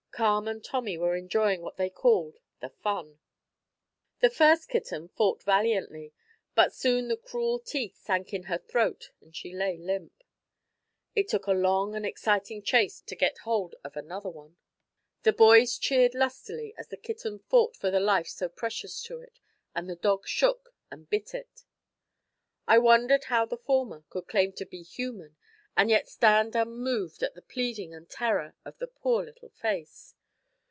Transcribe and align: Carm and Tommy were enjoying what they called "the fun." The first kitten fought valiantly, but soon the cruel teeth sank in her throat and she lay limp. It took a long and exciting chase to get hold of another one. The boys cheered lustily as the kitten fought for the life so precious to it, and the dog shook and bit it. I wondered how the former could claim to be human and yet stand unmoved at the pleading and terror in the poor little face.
Carm 0.13 0.47
and 0.47 0.63
Tommy 0.63 0.99
were 0.99 1.15
enjoying 1.15 1.61
what 1.63 1.77
they 1.77 1.89
called 1.89 2.37
"the 2.59 2.69
fun." 2.69 3.17
The 4.19 4.29
first 4.29 4.69
kitten 4.69 5.07
fought 5.07 5.41
valiantly, 5.41 6.13
but 6.53 6.75
soon 6.75 7.07
the 7.07 7.17
cruel 7.17 7.57
teeth 7.57 7.95
sank 7.95 8.31
in 8.31 8.43
her 8.43 8.59
throat 8.59 9.09
and 9.19 9.35
she 9.35 9.51
lay 9.51 9.77
limp. 9.77 10.23
It 11.15 11.27
took 11.27 11.47
a 11.47 11.53
long 11.53 11.95
and 11.95 12.05
exciting 12.05 12.61
chase 12.61 13.01
to 13.01 13.15
get 13.15 13.39
hold 13.39 13.73
of 13.83 13.97
another 13.97 14.29
one. 14.29 14.57
The 15.23 15.33
boys 15.33 15.79
cheered 15.79 16.13
lustily 16.13 16.75
as 16.77 16.89
the 16.89 16.97
kitten 16.97 17.39
fought 17.39 17.75
for 17.75 17.89
the 17.89 17.99
life 18.01 18.27
so 18.27 18.47
precious 18.47 19.01
to 19.03 19.21
it, 19.21 19.39
and 19.73 19.89
the 19.89 19.95
dog 19.95 20.27
shook 20.27 20.75
and 20.91 21.09
bit 21.09 21.33
it. 21.33 21.63
I 22.67 22.77
wondered 22.77 23.23
how 23.23 23.47
the 23.47 23.57
former 23.57 24.03
could 24.09 24.27
claim 24.27 24.51
to 24.53 24.67
be 24.67 24.83
human 24.83 25.37
and 25.77 25.89
yet 25.89 26.07
stand 26.09 26.53
unmoved 26.53 27.23
at 27.23 27.33
the 27.33 27.41
pleading 27.41 27.93
and 27.93 28.09
terror 28.09 28.53
in 28.65 28.73
the 28.79 28.87
poor 28.87 29.23
little 29.23 29.49
face. 29.51 30.15